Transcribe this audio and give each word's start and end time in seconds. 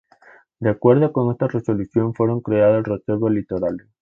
De 0.59 0.67
acuerdo 0.71 1.13
con 1.13 1.31
esta 1.31 1.45
resolución 1.47 2.15
fueron 2.15 2.41
creados 2.41 2.85
Reservas 2.87 3.31
Litorales. 3.31 3.87